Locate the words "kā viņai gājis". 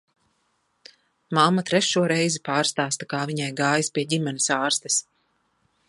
3.13-3.95